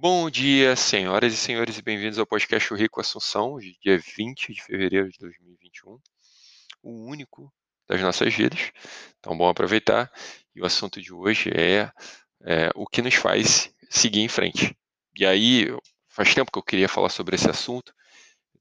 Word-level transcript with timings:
Bom 0.00 0.30
dia, 0.30 0.76
senhoras 0.76 1.32
e 1.34 1.36
senhores, 1.36 1.76
e 1.76 1.82
bem-vindos 1.82 2.20
ao 2.20 2.26
podcast 2.26 2.72
O 2.72 2.76
Rico 2.76 3.00
Assunção, 3.00 3.58
dia 3.58 3.98
20 3.98 4.54
de 4.54 4.62
fevereiro 4.62 5.10
de 5.10 5.18
2021, 5.18 5.98
o 6.84 7.04
único 7.04 7.52
das 7.88 8.00
nossas 8.00 8.32
vidas. 8.32 8.70
Então, 9.18 9.36
bom 9.36 9.48
aproveitar. 9.48 10.08
E 10.54 10.62
o 10.62 10.64
assunto 10.64 11.02
de 11.02 11.12
hoje 11.12 11.50
é, 11.50 11.90
é 12.44 12.70
o 12.76 12.86
que 12.86 13.02
nos 13.02 13.16
faz 13.16 13.74
seguir 13.90 14.20
em 14.20 14.28
frente. 14.28 14.72
E 15.18 15.26
aí, 15.26 15.66
faz 16.06 16.32
tempo 16.32 16.52
que 16.52 16.60
eu 16.60 16.62
queria 16.62 16.88
falar 16.88 17.08
sobre 17.08 17.34
esse 17.34 17.50
assunto, 17.50 17.92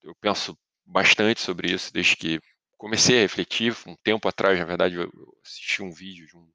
eu 0.02 0.16
penso 0.16 0.58
bastante 0.84 1.40
sobre 1.40 1.72
isso 1.72 1.94
desde 1.94 2.16
que 2.16 2.42
comecei 2.80 3.16
a 3.20 3.22
refletir. 3.22 3.78
Um 3.86 3.96
tempo 3.98 4.28
atrás, 4.28 4.58
na 4.58 4.66
verdade, 4.66 4.96
eu 4.96 5.38
assisti 5.46 5.84
um 5.84 5.92
vídeo 5.92 6.26
de 6.26 6.36
um, 6.36 6.50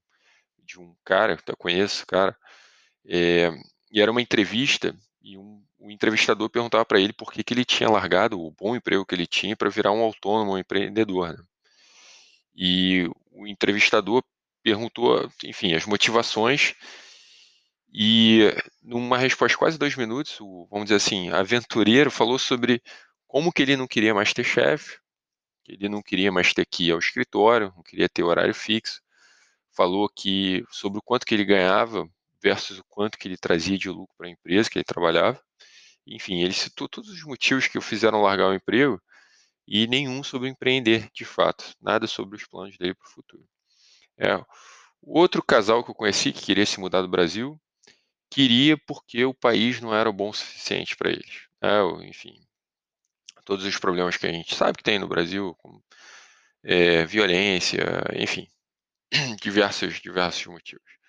de 0.58 0.80
um 0.80 0.92
cara 1.04 1.36
que 1.36 1.48
eu 1.48 1.56
conheço, 1.56 2.04
cara, 2.04 2.36
é, 3.06 3.48
e 3.92 4.00
era 4.00 4.10
uma 4.10 4.22
entrevista, 4.22 4.96
e 5.22 5.36
um, 5.36 5.62
o 5.78 5.90
entrevistador 5.90 6.48
perguntava 6.48 6.84
para 6.84 6.98
ele 6.98 7.12
por 7.12 7.30
que, 7.30 7.44
que 7.44 7.52
ele 7.52 7.64
tinha 7.64 7.90
largado 7.90 8.40
o 8.40 8.50
bom 8.50 8.74
emprego 8.74 9.04
que 9.04 9.14
ele 9.14 9.26
tinha 9.26 9.54
para 9.54 9.68
virar 9.68 9.92
um 9.92 10.00
autônomo, 10.00 10.54
um 10.54 10.58
empreendedor. 10.58 11.36
Né? 11.36 11.44
E 12.56 13.10
o 13.30 13.46
entrevistador 13.46 14.24
perguntou, 14.62 15.30
enfim, 15.44 15.74
as 15.74 15.84
motivações, 15.84 16.74
e 17.92 18.50
numa 18.82 19.18
resposta 19.18 19.58
quase 19.58 19.78
dois 19.78 19.94
minutos, 19.94 20.40
o, 20.40 20.66
vamos 20.70 20.86
dizer 20.86 20.96
assim, 20.96 21.28
aventureiro 21.28 22.10
falou 22.10 22.38
sobre 22.38 22.82
como 23.26 23.52
que 23.52 23.60
ele 23.62 23.76
não 23.76 23.86
queria 23.86 24.14
mais 24.14 24.32
ter 24.32 24.44
chefe, 24.44 24.98
que 25.64 25.72
ele 25.72 25.88
não 25.90 26.02
queria 26.02 26.32
mais 26.32 26.54
ter 26.54 26.64
que 26.64 26.86
ir 26.88 26.92
ao 26.92 26.98
escritório, 26.98 27.72
não 27.76 27.82
queria 27.82 28.08
ter 28.08 28.22
horário 28.22 28.54
fixo, 28.54 29.02
falou 29.76 30.08
que 30.08 30.64
sobre 30.70 30.98
o 30.98 31.02
quanto 31.02 31.26
que 31.26 31.34
ele 31.34 31.44
ganhava 31.44 32.08
versus 32.42 32.78
o 32.78 32.84
quanto 32.88 33.18
que 33.18 33.28
ele 33.28 33.36
trazia 33.36 33.78
de 33.78 33.88
lucro 33.88 34.14
para 34.16 34.26
a 34.26 34.30
empresa 34.30 34.68
que 34.68 34.78
ele 34.78 34.84
trabalhava. 34.84 35.40
Enfim, 36.06 36.42
ele 36.42 36.52
citou 36.52 36.88
todos 36.88 37.10
os 37.10 37.22
motivos 37.24 37.68
que 37.68 37.78
o 37.78 37.82
fizeram 37.82 38.20
largar 38.20 38.48
o 38.48 38.54
emprego 38.54 39.00
e 39.66 39.86
nenhum 39.86 40.22
sobre 40.22 40.48
empreender, 40.48 41.08
de 41.12 41.24
fato, 41.24 41.64
nada 41.80 42.06
sobre 42.06 42.36
os 42.36 42.44
planos 42.44 42.76
dele 42.76 42.94
para 42.94 43.06
o 43.06 43.10
futuro. 43.10 43.46
É, 44.18 44.36
o 45.00 45.18
outro 45.18 45.42
casal 45.42 45.84
que 45.84 45.90
eu 45.90 45.94
conheci 45.94 46.32
que 46.32 46.42
queria 46.42 46.66
se 46.66 46.80
mudar 46.80 47.02
do 47.02 47.08
Brasil 47.08 47.60
queria 48.30 48.76
porque 48.76 49.24
o 49.24 49.34
país 49.34 49.80
não 49.80 49.94
era 49.94 50.10
bom 50.10 50.30
o 50.30 50.34
suficiente 50.34 50.96
para 50.96 51.10
eles. 51.10 51.46
É, 51.60 51.80
enfim, 52.06 52.34
todos 53.44 53.64
os 53.64 53.76
problemas 53.78 54.16
que 54.16 54.26
a 54.26 54.32
gente 54.32 54.54
sabe 54.54 54.78
que 54.78 54.84
tem 54.84 54.98
no 54.98 55.08
Brasil, 55.08 55.54
como 55.58 55.82
é, 56.64 57.04
violência, 57.04 57.84
enfim, 58.14 58.48
diversos, 59.40 60.00
diversos 60.00 60.46
motivos. 60.46 61.01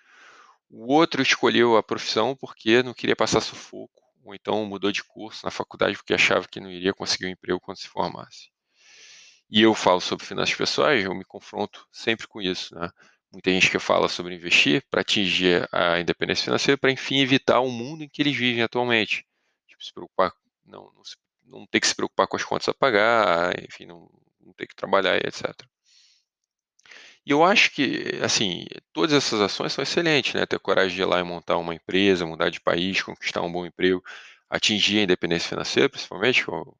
O 0.68 0.92
outro 0.92 1.22
escolheu 1.22 1.76
a 1.76 1.82
profissão 1.82 2.36
porque 2.36 2.82
não 2.82 2.94
queria 2.94 3.16
passar 3.16 3.40
sufoco, 3.40 4.02
ou 4.24 4.34
então 4.34 4.64
mudou 4.64 4.90
de 4.90 5.04
curso 5.04 5.44
na 5.44 5.50
faculdade 5.50 5.96
porque 5.96 6.14
achava 6.14 6.48
que 6.48 6.60
não 6.60 6.70
iria 6.70 6.94
conseguir 6.94 7.26
um 7.26 7.30
emprego 7.30 7.60
quando 7.60 7.78
se 7.78 7.88
formasse. 7.88 8.50
E 9.50 9.62
eu 9.62 9.74
falo 9.74 10.00
sobre 10.00 10.24
finanças 10.24 10.54
pessoais, 10.54 11.04
eu 11.04 11.14
me 11.14 11.24
confronto 11.24 11.86
sempre 11.92 12.26
com 12.26 12.40
isso. 12.40 12.74
Né? 12.74 12.90
Muita 13.32 13.50
gente 13.50 13.70
que 13.70 13.78
fala 13.78 14.08
sobre 14.08 14.34
investir 14.34 14.84
para 14.90 15.02
atingir 15.02 15.68
a 15.70 16.00
independência 16.00 16.44
financeira, 16.44 16.78
para 16.78 16.90
enfim 16.90 17.20
evitar 17.20 17.60
o 17.60 17.70
mundo 17.70 18.02
em 18.02 18.08
que 18.08 18.22
eles 18.22 18.36
vivem 18.36 18.62
atualmente. 18.62 19.26
Tipo, 19.66 19.84
se 19.84 19.92
preocupar, 19.92 20.32
não, 20.64 20.90
não, 20.94 21.02
não 21.44 21.66
ter 21.66 21.80
que 21.80 21.86
se 21.86 21.94
preocupar 21.94 22.26
com 22.26 22.36
as 22.36 22.44
contas 22.44 22.68
a 22.68 22.74
pagar, 22.74 23.52
enfim, 23.62 23.86
não, 23.86 24.10
não 24.40 24.52
ter 24.54 24.66
que 24.66 24.74
trabalhar, 24.74 25.16
etc. 25.16 25.52
E 27.26 27.30
eu 27.30 27.42
acho 27.44 27.70
que, 27.72 28.18
assim, 28.22 28.66
todas 28.92 29.12
essas 29.14 29.40
ações 29.40 29.72
são 29.72 29.82
excelentes, 29.82 30.34
né? 30.34 30.44
Ter 30.46 30.58
coragem 30.58 30.94
de 30.94 31.02
ir 31.02 31.06
lá 31.06 31.20
e 31.20 31.22
montar 31.24 31.56
uma 31.56 31.74
empresa, 31.74 32.26
mudar 32.26 32.50
de 32.50 32.60
país, 32.60 33.02
conquistar 33.02 33.42
um 33.42 33.50
bom 33.52 33.64
emprego, 33.66 34.02
atingir 34.48 35.00
a 35.00 35.02
independência 35.04 35.48
financeira, 35.48 35.88
principalmente, 35.88 36.46
eu 36.46 36.76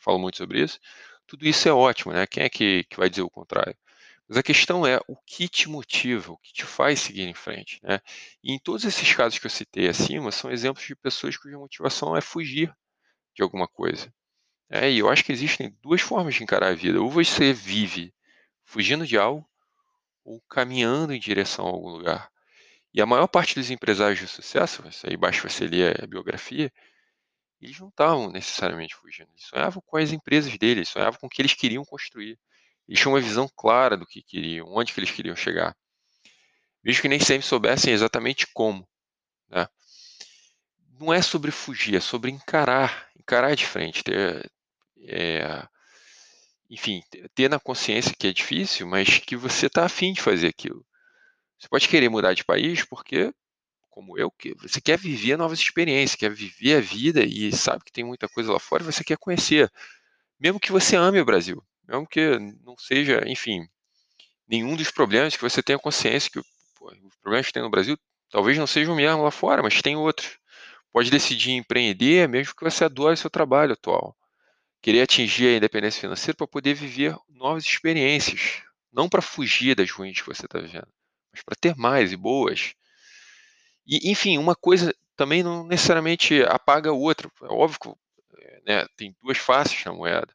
falo 0.00 0.18
muito 0.18 0.38
sobre 0.38 0.62
isso. 0.62 0.78
Tudo 1.26 1.46
isso 1.46 1.68
é 1.68 1.72
ótimo, 1.72 2.12
né? 2.12 2.26
Quem 2.26 2.44
é 2.44 2.48
que, 2.48 2.84
que 2.84 2.96
vai 2.96 3.10
dizer 3.10 3.22
o 3.22 3.30
contrário? 3.30 3.76
Mas 4.28 4.38
a 4.38 4.42
questão 4.42 4.86
é 4.86 4.98
o 5.06 5.16
que 5.26 5.48
te 5.48 5.68
motiva, 5.68 6.32
o 6.32 6.38
que 6.38 6.52
te 6.52 6.64
faz 6.64 7.00
seguir 7.00 7.22
em 7.28 7.34
frente, 7.34 7.78
né? 7.82 8.00
E 8.42 8.52
em 8.52 8.58
todos 8.58 8.84
esses 8.84 9.12
casos 9.14 9.38
que 9.38 9.46
eu 9.46 9.50
citei 9.50 9.88
acima, 9.88 10.32
são 10.32 10.50
exemplos 10.50 10.86
de 10.86 10.96
pessoas 10.96 11.36
cuja 11.36 11.58
motivação 11.58 12.16
é 12.16 12.20
fugir 12.22 12.74
de 13.34 13.42
alguma 13.42 13.68
coisa. 13.68 14.12
É, 14.70 14.90
e 14.90 14.98
eu 15.00 15.08
acho 15.10 15.24
que 15.24 15.32
existem 15.32 15.76
duas 15.82 16.00
formas 16.00 16.34
de 16.34 16.42
encarar 16.42 16.68
a 16.68 16.74
vida. 16.74 17.00
Ou 17.00 17.10
você 17.10 17.52
vive 17.52 18.14
fugindo 18.64 19.06
de 19.06 19.18
algo, 19.18 19.46
ou 20.24 20.40
caminhando 20.48 21.12
em 21.12 21.20
direção 21.20 21.66
a 21.66 21.70
algum 21.70 21.90
lugar. 21.90 22.30
E 22.92 23.00
a 23.00 23.06
maior 23.06 23.26
parte 23.26 23.54
dos 23.54 23.70
empresários 23.70 24.18
de 24.18 24.28
sucesso, 24.28 24.82
aí 25.04 25.16
basta 25.16 25.48
você 25.48 25.66
ler 25.66 26.02
a 26.02 26.06
biografia, 26.06 26.72
eles 27.60 27.78
não 27.78 27.88
estavam 27.88 28.30
necessariamente 28.30 28.94
fugindo. 28.94 29.28
Eles 29.30 29.46
sonhavam 29.46 29.82
com 29.86 29.96
as 29.96 30.12
empresas 30.12 30.56
deles, 30.58 30.88
sonhavam 30.88 31.18
com 31.18 31.26
o 31.26 31.30
que 31.30 31.40
eles 31.40 31.54
queriam 31.54 31.84
construir. 31.84 32.38
Eles 32.86 33.00
tinham 33.00 33.14
uma 33.14 33.20
visão 33.20 33.48
clara 33.56 33.96
do 33.96 34.06
que 34.06 34.22
queriam, 34.22 34.68
onde 34.68 34.92
que 34.92 35.00
eles 35.00 35.10
queriam 35.10 35.34
chegar. 35.34 35.74
Mesmo 36.82 37.02
que 37.02 37.08
nem 37.08 37.18
sempre 37.18 37.46
soubessem 37.46 37.92
exatamente 37.92 38.46
como. 38.52 38.86
Né? 39.48 39.66
Não 41.00 41.12
é 41.12 41.22
sobre 41.22 41.50
fugir, 41.50 41.96
é 41.96 42.00
sobre 42.00 42.30
encarar, 42.30 43.08
encarar 43.18 43.54
de 43.56 43.66
frente, 43.66 44.04
ter, 44.04 44.50
é, 45.00 45.66
enfim, 46.70 47.02
ter 47.34 47.48
na 47.48 47.58
consciência 47.58 48.14
que 48.18 48.26
é 48.26 48.32
difícil, 48.32 48.86
mas 48.86 49.18
que 49.18 49.36
você 49.36 49.66
está 49.66 49.84
afim 49.84 50.12
de 50.12 50.22
fazer 50.22 50.48
aquilo. 50.48 50.84
Você 51.58 51.68
pode 51.68 51.88
querer 51.88 52.08
mudar 52.08 52.34
de 52.34 52.44
país 52.44 52.84
porque, 52.84 53.32
como 53.90 54.18
eu, 54.18 54.32
você 54.60 54.80
quer 54.80 54.98
viver 54.98 55.36
novas 55.36 55.58
experiências, 55.58 56.18
quer 56.18 56.30
viver 56.30 56.76
a 56.76 56.80
vida 56.80 57.24
e 57.24 57.52
sabe 57.52 57.84
que 57.84 57.92
tem 57.92 58.04
muita 58.04 58.28
coisa 58.28 58.52
lá 58.52 58.58
fora 58.58 58.82
e 58.82 58.86
você 58.86 59.04
quer 59.04 59.16
conhecer. 59.16 59.70
Mesmo 60.38 60.58
que 60.58 60.72
você 60.72 60.96
ame 60.96 61.20
o 61.20 61.24
Brasil, 61.24 61.62
mesmo 61.86 62.06
que 62.06 62.38
não 62.64 62.76
seja, 62.76 63.22
enfim, 63.26 63.66
nenhum 64.48 64.76
dos 64.76 64.90
problemas 64.90 65.36
que 65.36 65.42
você 65.42 65.62
tenha 65.62 65.78
consciência 65.78 66.30
que 66.30 66.42
pô, 66.74 66.90
os 66.90 67.16
problemas 67.16 67.46
que 67.46 67.52
tem 67.52 67.62
no 67.62 67.70
Brasil 67.70 67.98
talvez 68.30 68.58
não 68.58 68.66
sejam 68.66 68.96
mesmo 68.96 69.22
lá 69.22 69.30
fora, 69.30 69.62
mas 69.62 69.80
tem 69.80 69.96
outros. 69.96 70.38
Pode 70.92 71.10
decidir 71.10 71.52
empreender 71.52 72.28
mesmo 72.28 72.54
que 72.54 72.64
você 72.64 72.84
adore 72.84 73.16
seu 73.16 73.30
trabalho 73.30 73.72
atual 73.74 74.16
querer 74.84 75.00
atingir 75.00 75.46
a 75.46 75.56
independência 75.56 75.98
financeira 75.98 76.36
para 76.36 76.46
poder 76.46 76.74
viver 76.74 77.16
novas 77.30 77.64
experiências, 77.64 78.62
não 78.92 79.08
para 79.08 79.22
fugir 79.22 79.74
das 79.74 79.90
ruins 79.90 80.20
que 80.20 80.26
você 80.26 80.44
está 80.44 80.58
vivendo, 80.58 80.86
mas 81.32 81.42
para 81.42 81.56
ter 81.58 81.74
mais 81.74 82.12
e 82.12 82.16
boas. 82.18 82.74
E, 83.86 84.10
enfim, 84.10 84.36
uma 84.36 84.54
coisa 84.54 84.94
também 85.16 85.42
não 85.42 85.66
necessariamente 85.66 86.42
apaga 86.42 86.90
a 86.90 86.92
outra. 86.92 87.30
É 87.44 87.46
óbvio 87.46 87.80
que 87.80 87.88
né, 88.66 88.86
tem 88.94 89.16
duas 89.22 89.38
faces 89.38 89.82
na 89.86 89.92
moeda. 89.94 90.28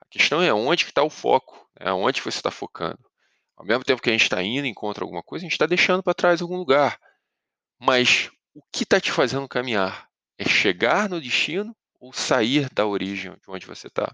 A 0.00 0.06
questão 0.06 0.40
é 0.40 0.54
onde 0.54 0.84
está 0.84 1.02
o 1.02 1.10
foco, 1.10 1.68
né, 1.80 1.92
onde 1.92 2.20
você 2.20 2.38
está 2.38 2.52
focando. 2.52 3.00
Ao 3.56 3.66
mesmo 3.66 3.82
tempo 3.82 4.00
que 4.00 4.10
a 4.10 4.12
gente 4.12 4.22
está 4.22 4.40
indo 4.40 4.64
e 4.64 4.70
encontra 4.70 5.02
alguma 5.02 5.24
coisa, 5.24 5.44
a 5.44 5.46
gente 5.46 5.54
está 5.54 5.66
deixando 5.66 6.04
para 6.04 6.14
trás 6.14 6.40
algum 6.40 6.56
lugar. 6.56 7.00
Mas 7.80 8.30
o 8.54 8.62
que 8.70 8.84
está 8.84 9.00
te 9.00 9.10
fazendo 9.10 9.48
caminhar? 9.48 10.08
É 10.38 10.48
chegar 10.48 11.08
no 11.08 11.20
destino 11.20 11.76
ou 12.02 12.12
sair 12.12 12.68
da 12.74 12.84
origem 12.84 13.30
de 13.30 13.48
onde 13.48 13.64
você 13.64 13.86
está. 13.86 14.12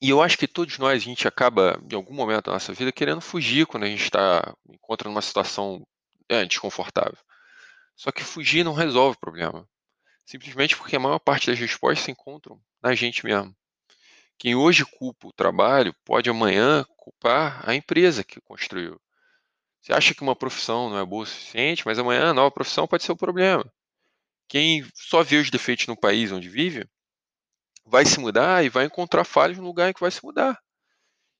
E 0.00 0.08
eu 0.08 0.22
acho 0.22 0.38
que 0.38 0.46
todos 0.46 0.78
nós, 0.78 1.02
a 1.02 1.04
gente 1.04 1.26
acaba, 1.26 1.82
em 1.90 1.94
algum 1.96 2.14
momento 2.14 2.44
da 2.46 2.52
nossa 2.52 2.72
vida, 2.72 2.92
querendo 2.92 3.20
fugir 3.20 3.66
quando 3.66 3.82
a 3.82 3.88
gente 3.88 4.04
está 4.04 4.56
encontra 4.68 5.08
numa 5.08 5.20
situação 5.20 5.84
é, 6.28 6.46
desconfortável. 6.46 7.18
Só 7.96 8.12
que 8.12 8.22
fugir 8.22 8.64
não 8.64 8.72
resolve 8.72 9.16
o 9.16 9.20
problema. 9.20 9.68
Simplesmente 10.24 10.76
porque 10.76 10.94
a 10.94 11.00
maior 11.00 11.18
parte 11.18 11.50
das 11.50 11.58
respostas 11.58 12.04
se 12.04 12.12
encontram 12.12 12.62
na 12.80 12.94
gente 12.94 13.24
mesmo. 13.24 13.54
Quem 14.38 14.54
hoje 14.54 14.86
culpa 14.86 15.26
o 15.26 15.32
trabalho 15.32 15.92
pode 16.04 16.30
amanhã 16.30 16.86
culpar 16.96 17.68
a 17.68 17.74
empresa 17.74 18.22
que 18.22 18.40
construiu. 18.40 18.98
Você 19.82 19.92
acha 19.92 20.14
que 20.14 20.22
uma 20.22 20.36
profissão 20.36 20.88
não 20.88 20.98
é 20.98 21.04
boa 21.04 21.24
o 21.24 21.26
suficiente, 21.26 21.84
mas 21.84 21.98
amanhã 21.98 22.30
a 22.30 22.34
nova 22.34 22.50
profissão 22.50 22.86
pode 22.86 23.02
ser 23.02 23.10
o 23.10 23.16
problema. 23.16 23.70
Quem 24.50 24.84
só 24.96 25.22
vê 25.22 25.36
os 25.36 25.48
defeitos 25.48 25.86
no 25.86 25.96
país 25.96 26.32
onde 26.32 26.48
vive, 26.48 26.84
vai 27.86 28.04
se 28.04 28.18
mudar 28.18 28.64
e 28.64 28.68
vai 28.68 28.84
encontrar 28.84 29.22
falhas 29.22 29.56
no 29.56 29.62
lugar 29.62 29.88
em 29.88 29.92
que 29.92 30.00
vai 30.00 30.10
se 30.10 30.24
mudar. 30.24 30.60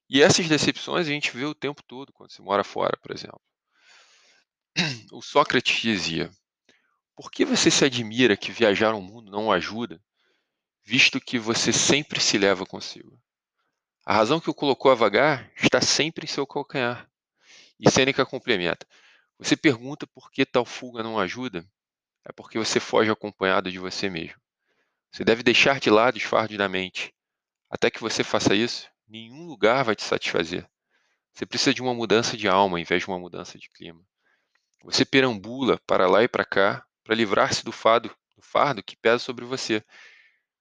E 0.09 0.21
essas 0.21 0.47
decepções 0.47 1.07
a 1.07 1.09
gente 1.09 1.35
vê 1.35 1.43
o 1.43 1.53
tempo 1.53 1.83
todo 1.83 2.13
quando 2.13 2.31
se 2.31 2.41
mora 2.41 2.63
fora, 2.63 2.97
por 3.01 3.11
exemplo. 3.11 3.41
O 5.11 5.21
Sócrates 5.21 5.81
dizia: 5.81 6.31
Por 7.13 7.29
que 7.29 7.43
você 7.43 7.69
se 7.69 7.83
admira 7.83 8.37
que 8.37 8.49
viajar 8.49 8.93
ao 8.93 9.01
mundo 9.01 9.29
não 9.29 9.47
o 9.47 9.51
ajuda, 9.51 10.01
visto 10.81 11.19
que 11.19 11.37
você 11.37 11.73
sempre 11.73 12.21
se 12.21 12.37
leva 12.37 12.65
consigo? 12.65 13.19
A 14.05 14.13
razão 14.13 14.39
que 14.39 14.49
o 14.49 14.53
colocou 14.53 14.89
a 14.89 14.95
vagar 14.95 15.51
está 15.61 15.81
sempre 15.81 16.23
em 16.23 16.29
seu 16.29 16.47
calcanhar. 16.47 17.11
E 17.77 17.91
Sêneca 17.91 18.25
complementa: 18.25 18.87
Você 19.37 19.57
pergunta 19.57 20.07
por 20.07 20.31
que 20.31 20.45
tal 20.45 20.63
fuga 20.63 21.03
não 21.03 21.19
ajuda? 21.19 21.69
É 22.25 22.31
porque 22.31 22.57
você 22.57 22.79
foge 22.79 23.09
acompanhado 23.09 23.71
de 23.71 23.79
você 23.79 24.09
mesmo. 24.09 24.39
Você 25.11 25.23
deve 25.23 25.43
deixar 25.43 25.79
de 25.79 25.89
lado 25.89 26.15
os 26.17 26.23
fardos 26.23 26.57
da 26.57 26.69
mente. 26.69 27.13
Até 27.69 27.89
que 27.89 27.99
você 27.99 28.23
faça 28.23 28.55
isso, 28.55 28.89
nenhum 29.07 29.45
lugar 29.45 29.83
vai 29.83 29.95
te 29.95 30.03
satisfazer. 30.03 30.67
Você 31.33 31.45
precisa 31.45 31.73
de 31.73 31.81
uma 31.81 31.93
mudança 31.93 32.37
de 32.37 32.47
alma 32.47 32.79
em 32.79 32.83
vez 32.83 33.03
de 33.03 33.09
uma 33.09 33.19
mudança 33.19 33.57
de 33.57 33.69
clima. 33.69 34.01
Você 34.83 35.05
perambula 35.05 35.79
para 35.85 36.07
lá 36.07 36.23
e 36.23 36.27
para 36.27 36.45
cá, 36.45 36.85
para 37.03 37.15
livrar-se 37.15 37.63
do 37.63 37.71
fardo, 37.71 38.09
do 38.35 38.41
fardo 38.41 38.83
que 38.83 38.95
pesa 38.95 39.19
sobre 39.19 39.45
você. 39.45 39.83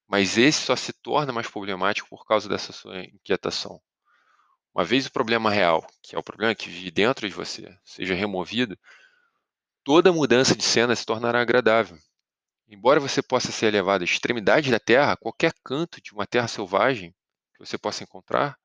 Mas 0.06 0.36
esse 0.36 0.62
só 0.62 0.76
se 0.76 0.92
torna 0.92 1.32
mais 1.32 1.48
problemático 1.48 2.08
por 2.08 2.26
causa 2.26 2.48
dessa 2.48 2.72
sua 2.72 3.00
inquietação. 3.00 3.80
Uma 4.74 4.84
vez 4.84 5.06
o 5.06 5.12
problema 5.12 5.50
real, 5.50 5.86
que 6.02 6.14
é 6.14 6.18
o 6.18 6.22
problema 6.22 6.54
que 6.54 6.68
vive 6.68 6.90
dentro 6.90 7.28
de 7.28 7.34
você, 7.34 7.76
seja 7.84 8.14
removido, 8.14 8.78
toda 9.82 10.12
mudança 10.12 10.54
de 10.54 10.64
cena 10.64 10.94
se 10.94 11.04
tornará 11.04 11.40
agradável. 11.40 11.98
Embora 12.68 13.00
você 13.00 13.22
possa 13.22 13.50
ser 13.50 13.72
levado 13.72 14.02
à 14.02 14.04
extremidade 14.04 14.70
da 14.70 14.78
Terra, 14.78 15.16
qualquer 15.16 15.52
canto 15.64 16.00
de 16.00 16.12
uma 16.12 16.26
terra 16.26 16.46
selvagem 16.46 17.14
que 17.54 17.58
você 17.58 17.76
possa 17.76 18.04
encontrar, 18.04 18.56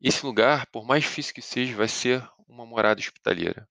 esse 0.00 0.24
lugar, 0.24 0.66
por 0.68 0.84
mais 0.84 1.04
difícil 1.04 1.34
que 1.34 1.42
seja, 1.42 1.76
vai 1.76 1.86
ser 1.86 2.26
uma 2.48 2.64
morada 2.64 3.00
hospitaleira. 3.00 3.68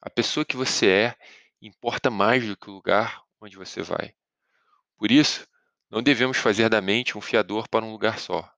A 0.00 0.08
pessoa 0.08 0.44
que 0.44 0.56
você 0.56 0.88
é 0.88 1.16
importa 1.60 2.10
mais 2.10 2.46
do 2.46 2.56
que 2.56 2.70
o 2.70 2.72
lugar 2.72 3.22
onde 3.40 3.56
você 3.56 3.82
vai. 3.82 4.14
Por 4.96 5.10
isso, 5.10 5.46
não 5.90 6.02
devemos 6.02 6.38
fazer 6.38 6.68
da 6.68 6.80
mente 6.80 7.18
um 7.18 7.20
fiador 7.20 7.68
para 7.68 7.84
um 7.84 7.90
lugar 7.90 8.18
só. 8.18 8.48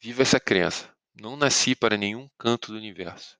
Viva 0.00 0.22
essa 0.22 0.38
crença. 0.38 0.92
Não 1.14 1.36
nasci 1.36 1.74
para 1.74 1.96
nenhum 1.96 2.28
canto 2.38 2.72
do 2.72 2.78
universo. 2.78 3.38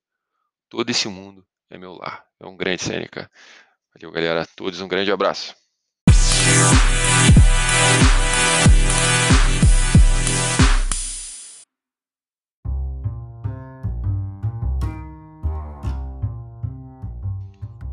Todo 0.69 0.89
esse 0.89 1.07
mundo 1.07 1.45
é 1.73 1.77
meu 1.77 1.93
lar. 1.93 2.23
É 2.39 2.45
um 2.45 2.55
grande 2.55 2.83
Sêneca. 2.83 3.29
Valeu, 3.95 4.11
galera. 4.11 4.43
A 4.43 4.45
todos 4.45 4.79
um 4.79 4.87
grande 4.87 5.11
abraço. 5.11 5.55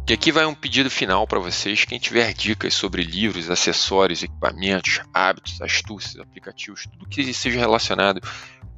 E 0.09 0.13
aqui 0.13 0.33
vai 0.33 0.45
um 0.45 0.55
pedido 0.55 0.91
final 0.91 1.25
para 1.27 1.39
vocês. 1.39 1.85
Quem 1.85 1.99
tiver 1.99 2.35
dicas 2.35 2.75
sobre 2.75 3.05
livros, 3.05 3.49
acessórios, 3.49 4.25
equipamentos, 4.25 5.01
hábitos, 5.15 5.63
astúcias, 5.63 6.19
aplicativos, 6.19 6.85
tudo 6.85 7.09
que 7.09 7.33
seja 7.33 7.61
relacionado 7.61 8.21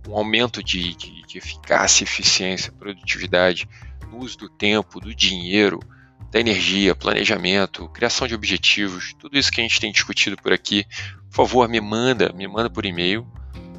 com 0.05 0.17
aumento 0.17 0.63
de, 0.63 0.95
de, 0.95 1.23
de 1.23 1.39
eficácia, 1.39 2.05
eficiência, 2.05 2.71
produtividade, 2.73 3.67
uso 4.19 4.39
do 4.39 4.49
tempo, 4.49 5.01
do 5.01 5.15
dinheiro, 5.15 5.81
da 6.31 6.41
energia, 6.41 6.95
planejamento, 6.95 7.89
criação 7.89 8.27
de 8.27 8.35
objetivos, 8.35 9.15
tudo 9.19 9.39
isso 9.39 9.53
que 9.53 9.61
a 9.61 9.65
gente 9.65 9.81
tem 9.81 9.93
discutido 9.93 10.37
por 10.37 10.53
aqui, 10.53 10.85
por 11.31 11.37
favor, 11.37 11.69
me 11.69 11.81
manda, 11.81 12.33
me 12.33 12.47
manda 12.49 12.71
por 12.71 12.85
e-mail 12.87 13.27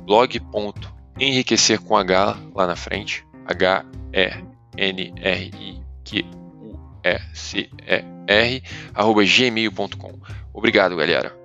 blog.enriquecer 0.06 1.82
com 1.82 1.96
H 1.96 2.38
lá 2.54 2.68
na 2.68 2.76
frente, 2.76 3.26
H 3.46 3.86
E 4.12 4.32
N 4.78 5.14
R 5.18 5.52
I 5.60 5.82
Q 6.04 6.44
e-C-E-R, 7.04 8.64
arroba 8.94 9.24
gmail.com. 9.26 10.20
Obrigado, 10.54 10.96
galera. 10.96 11.43